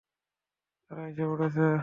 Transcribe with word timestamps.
তারা 0.91 1.03
এসে 1.07 1.23
পড়েছে। 1.29 1.65